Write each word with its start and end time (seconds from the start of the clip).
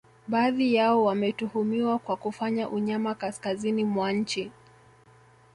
Baadhi 0.27 0.75
yao 0.75 1.03
wametuhumiwa 1.03 1.99
kwa 1.99 2.15
kufanya 2.17 2.69
unyama 2.69 3.15
kaskazini 3.15 3.83
mwa 3.83 4.11
nchi 4.11 4.51